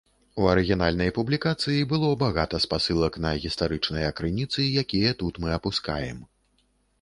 [0.43, 6.27] У арыгінальнай публікацыі было багата спасылак на гістарычныя крыніцы, якія тут мы апускаем.